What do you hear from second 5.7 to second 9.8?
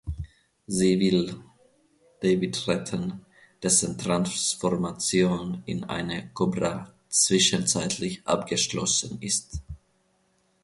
eine Kobra zwischenzeitlich abgeschlossen ist.